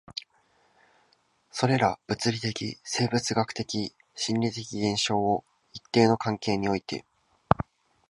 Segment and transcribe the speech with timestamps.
[1.51, 7.05] それら物理的、生物学的、心理的現象を一定の関係において